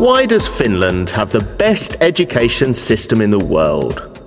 Why 0.00 0.24
does 0.24 0.48
Finland 0.48 1.10
have 1.10 1.30
the 1.30 1.44
best 1.58 1.98
education 2.00 2.72
system 2.72 3.20
in 3.20 3.28
the 3.28 3.38
world? 3.38 4.18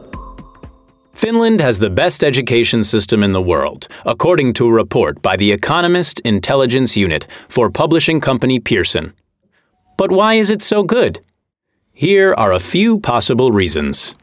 Finland 1.13 1.61
has 1.61 1.79
the 1.79 1.89
best 1.89 2.23
education 2.23 2.83
system 2.83 3.23
in 3.23 3.33
the 3.33 3.41
world, 3.41 3.87
according 4.05 4.53
to 4.53 4.67
a 4.67 4.71
report 4.71 5.23
by 5.23 5.35
the 5.35 5.51
Economist 5.51 6.19
Intelligence 6.19 6.95
Unit 6.95 7.25
for 7.49 7.71
publishing 7.71 8.21
company 8.21 8.59
Pearson. 8.59 9.13
But 9.97 10.11
why 10.11 10.35
is 10.35 10.51
it 10.51 10.61
so 10.61 10.83
good? 10.83 11.21
Here 11.91 12.35
are 12.35 12.53
a 12.53 12.59
few 12.59 12.99
possible 12.99 13.51
reasons. 13.51 14.13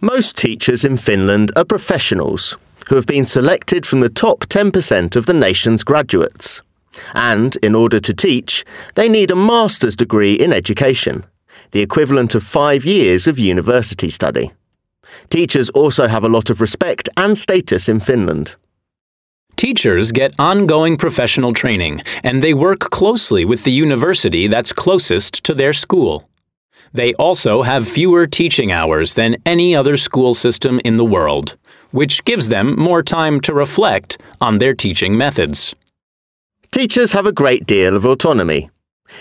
Most 0.00 0.38
teachers 0.38 0.82
in 0.82 0.96
Finland 0.96 1.52
are 1.56 1.66
professionals 1.66 2.56
who 2.88 2.94
have 2.94 3.06
been 3.06 3.26
selected 3.26 3.84
from 3.84 4.00
the 4.00 4.08
top 4.08 4.46
10% 4.46 5.14
of 5.14 5.26
the 5.26 5.34
nation's 5.34 5.84
graduates. 5.84 6.62
And 7.14 7.56
in 7.56 7.74
order 7.74 8.00
to 8.00 8.14
teach, 8.14 8.64
they 8.94 9.08
need 9.08 9.30
a 9.30 9.36
master's 9.36 9.96
degree 9.96 10.34
in 10.34 10.52
education, 10.52 11.24
the 11.72 11.80
equivalent 11.80 12.34
of 12.34 12.42
five 12.42 12.84
years 12.84 13.26
of 13.26 13.38
university 13.38 14.10
study. 14.10 14.52
Teachers 15.30 15.70
also 15.70 16.06
have 16.06 16.24
a 16.24 16.28
lot 16.28 16.50
of 16.50 16.60
respect 16.60 17.08
and 17.16 17.36
status 17.36 17.88
in 17.88 18.00
Finland. 18.00 18.56
Teachers 19.56 20.12
get 20.12 20.38
ongoing 20.38 20.96
professional 20.96 21.52
training, 21.52 22.00
and 22.22 22.42
they 22.42 22.54
work 22.54 22.90
closely 22.90 23.44
with 23.44 23.64
the 23.64 23.72
university 23.72 24.46
that's 24.46 24.72
closest 24.72 25.42
to 25.44 25.52
their 25.52 25.72
school. 25.72 26.28
They 26.92 27.12
also 27.14 27.62
have 27.62 27.88
fewer 27.88 28.26
teaching 28.26 28.70
hours 28.72 29.14
than 29.14 29.36
any 29.44 29.74
other 29.74 29.96
school 29.96 30.34
system 30.34 30.80
in 30.84 30.96
the 30.96 31.04
world, 31.04 31.56
which 31.90 32.24
gives 32.24 32.48
them 32.48 32.76
more 32.78 33.02
time 33.02 33.40
to 33.42 33.52
reflect 33.52 34.22
on 34.40 34.58
their 34.58 34.74
teaching 34.74 35.16
methods. 35.16 35.74
Teachers 36.70 37.12
have 37.12 37.26
a 37.26 37.32
great 37.32 37.66
deal 37.66 37.96
of 37.96 38.04
autonomy. 38.04 38.70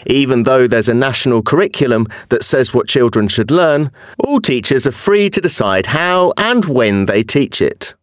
Even 0.06 0.44
though 0.44 0.68
there's 0.68 0.90
a 0.90 0.94
national 0.94 1.42
curriculum 1.42 2.08
that 2.30 2.44
says 2.44 2.74
what 2.74 2.90
children 2.90 3.28
should 3.28 3.52
learn, 3.52 3.90
all 4.20 4.42
teachers 4.42 4.86
are 4.86 4.92
free 4.92 5.30
to 5.30 5.40
decide 5.42 5.86
how 5.86 6.34
and 6.38 6.66
when 6.66 7.06
they 7.06 7.24
teach 7.24 7.62
it. 7.62 7.94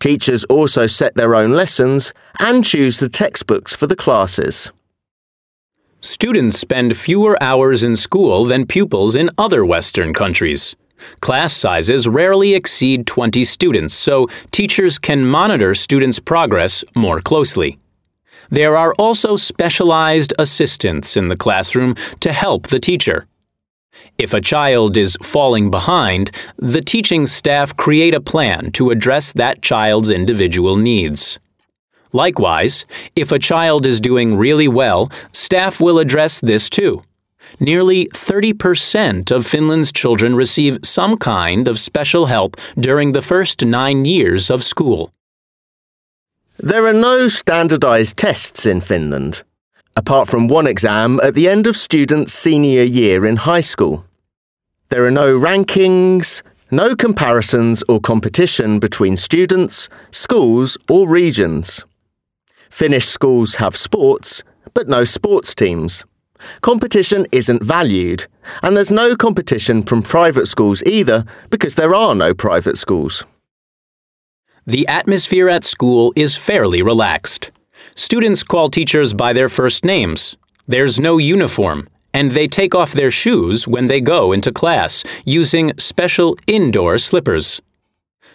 Teachers 0.00 0.44
also 0.44 0.86
set 0.86 1.14
their 1.14 1.34
own 1.34 1.52
lessons 1.52 2.12
and 2.40 2.64
choose 2.64 2.98
the 2.98 3.08
textbooks 3.08 3.76
for 3.76 3.86
the 3.86 3.96
classes. 3.96 4.72
Students 6.00 6.58
spend 6.58 6.96
fewer 6.96 7.40
hours 7.42 7.84
in 7.84 7.94
school 7.94 8.46
than 8.46 8.66
pupils 8.66 9.14
in 9.14 9.30
other 9.36 9.64
Western 9.64 10.14
countries. 10.14 10.74
Class 11.20 11.54
sizes 11.54 12.08
rarely 12.08 12.54
exceed 12.54 13.06
20 13.06 13.44
students, 13.44 13.94
so 13.94 14.26
teachers 14.50 14.98
can 14.98 15.26
monitor 15.26 15.74
students' 15.74 16.18
progress 16.18 16.82
more 16.96 17.20
closely. 17.20 17.78
There 18.50 18.76
are 18.76 18.94
also 18.98 19.36
specialized 19.36 20.34
assistants 20.38 21.16
in 21.16 21.28
the 21.28 21.36
classroom 21.36 21.94
to 22.20 22.32
help 22.32 22.66
the 22.66 22.80
teacher. 22.80 23.24
If 24.18 24.34
a 24.34 24.40
child 24.40 24.96
is 24.96 25.16
falling 25.22 25.70
behind, 25.70 26.30
the 26.56 26.80
teaching 26.80 27.26
staff 27.26 27.76
create 27.76 28.14
a 28.14 28.20
plan 28.20 28.72
to 28.72 28.90
address 28.90 29.32
that 29.32 29.62
child's 29.62 30.10
individual 30.10 30.76
needs. 30.76 31.38
Likewise, 32.12 32.84
if 33.14 33.30
a 33.30 33.38
child 33.38 33.86
is 33.86 34.00
doing 34.00 34.36
really 34.36 34.68
well, 34.68 35.10
staff 35.32 35.80
will 35.80 35.98
address 35.98 36.40
this 36.40 36.68
too. 36.68 37.02
Nearly 37.58 38.06
30% 38.08 39.30
of 39.30 39.46
Finland's 39.46 39.92
children 39.92 40.34
receive 40.34 40.78
some 40.82 41.16
kind 41.16 41.68
of 41.68 41.78
special 41.78 42.26
help 42.26 42.56
during 42.78 43.12
the 43.12 43.22
first 43.22 43.64
nine 43.64 44.04
years 44.04 44.50
of 44.50 44.64
school. 44.64 45.12
There 46.62 46.86
are 46.86 46.92
no 46.92 47.28
standardised 47.28 48.18
tests 48.18 48.66
in 48.66 48.82
Finland, 48.82 49.44
apart 49.96 50.28
from 50.28 50.46
one 50.46 50.66
exam 50.66 51.18
at 51.22 51.34
the 51.34 51.48
end 51.48 51.66
of 51.66 51.74
students' 51.74 52.34
senior 52.34 52.82
year 52.82 53.24
in 53.24 53.36
high 53.36 53.62
school. 53.62 54.04
There 54.90 55.06
are 55.06 55.10
no 55.10 55.34
rankings, 55.38 56.42
no 56.70 56.94
comparisons 56.94 57.82
or 57.88 57.98
competition 57.98 58.78
between 58.78 59.16
students, 59.16 59.88
schools, 60.10 60.76
or 60.90 61.08
regions. 61.08 61.86
Finnish 62.68 63.06
schools 63.06 63.54
have 63.54 63.74
sports, 63.74 64.44
but 64.74 64.86
no 64.86 65.04
sports 65.04 65.54
teams. 65.54 66.04
Competition 66.60 67.26
isn't 67.32 67.62
valued, 67.62 68.26
and 68.62 68.76
there's 68.76 68.92
no 68.92 69.16
competition 69.16 69.82
from 69.82 70.02
private 70.02 70.46
schools 70.46 70.82
either 70.82 71.24
because 71.48 71.76
there 71.76 71.94
are 71.94 72.14
no 72.14 72.34
private 72.34 72.76
schools. 72.76 73.24
The 74.70 74.86
atmosphere 74.86 75.48
at 75.48 75.64
school 75.64 76.12
is 76.14 76.36
fairly 76.36 76.80
relaxed. 76.80 77.50
Students 77.96 78.44
call 78.44 78.70
teachers 78.70 79.12
by 79.12 79.32
their 79.32 79.48
first 79.48 79.84
names. 79.84 80.36
There's 80.68 81.00
no 81.00 81.18
uniform, 81.18 81.88
and 82.14 82.30
they 82.30 82.46
take 82.46 82.72
off 82.72 82.92
their 82.92 83.10
shoes 83.10 83.66
when 83.66 83.88
they 83.88 84.00
go 84.00 84.30
into 84.30 84.52
class 84.52 85.02
using 85.24 85.72
special 85.76 86.36
indoor 86.46 86.98
slippers. 86.98 87.60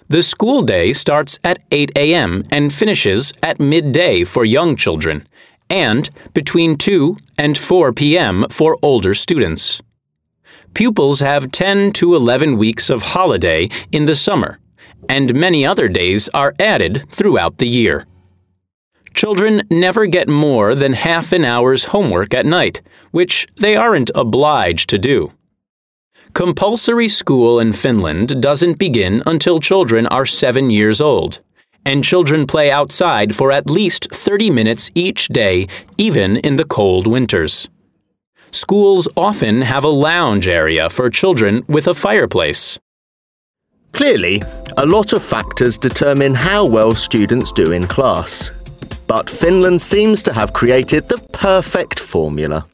The 0.09 0.21
school 0.21 0.61
day 0.61 0.91
starts 0.91 1.39
at 1.45 1.59
8 1.71 1.93
a.m. 1.95 2.43
and 2.51 2.73
finishes 2.73 3.31
at 3.41 3.61
midday 3.61 4.25
for 4.25 4.43
young 4.43 4.75
children, 4.75 5.25
and 5.69 6.09
between 6.33 6.75
2 6.75 7.15
and 7.37 7.57
4 7.57 7.93
p.m. 7.93 8.45
for 8.49 8.75
older 8.81 9.13
students. 9.13 9.81
Pupils 10.73 11.21
have 11.21 11.53
10 11.53 11.93
to 11.93 12.13
11 12.13 12.57
weeks 12.57 12.89
of 12.89 13.03
holiday 13.03 13.69
in 13.93 14.03
the 14.03 14.17
summer 14.17 14.59
and 15.09 15.35
many 15.35 15.65
other 15.65 15.87
days 15.87 16.29
are 16.33 16.53
added 16.59 17.05
throughout 17.09 17.57
the 17.57 17.67
year. 17.67 18.05
Children 19.13 19.61
never 19.71 20.07
get 20.07 20.27
more 20.27 20.75
than 20.75 20.93
half 20.93 21.31
an 21.31 21.45
hour's 21.45 21.85
homework 21.85 22.33
at 22.33 22.45
night, 22.45 22.81
which 23.11 23.47
they 23.57 23.75
aren't 23.75 24.11
obliged 24.13 24.89
to 24.89 24.97
do. 24.97 25.31
Compulsory 26.33 27.07
school 27.07 27.61
in 27.61 27.71
Finland 27.71 28.41
doesn't 28.41 28.77
begin 28.77 29.23
until 29.25 29.61
children 29.61 30.05
are 30.07 30.25
seven 30.25 30.69
years 30.69 30.99
old, 30.99 31.39
and 31.85 32.03
children 32.03 32.45
play 32.45 32.69
outside 32.69 33.33
for 33.33 33.53
at 33.53 33.69
least 33.69 34.09
30 34.11 34.49
minutes 34.49 34.91
each 34.95 35.27
day, 35.29 35.67
even 35.97 36.35
in 36.37 36.57
the 36.57 36.65
cold 36.65 37.07
winters. 37.07 37.69
Schools 38.51 39.07
often 39.15 39.61
have 39.61 39.85
a 39.85 39.87
lounge 39.87 40.47
area 40.47 40.89
for 40.89 41.09
children 41.09 41.63
with 41.67 41.87
a 41.87 41.93
fireplace. 41.93 42.79
Clearly, 43.95 44.41
a 44.75 44.85
lot 44.85 45.13
of 45.13 45.23
factors 45.23 45.77
determine 45.77 46.35
how 46.35 46.65
well 46.65 46.93
students 46.93 47.49
do 47.53 47.71
in 47.71 47.87
class. 47.87 48.51
But 49.07 49.29
Finland 49.29 49.81
seems 49.81 50.21
to 50.23 50.33
have 50.33 50.51
created 50.51 51.07
the 51.07 51.17
perfect 51.31 52.01
formula. 52.01 52.65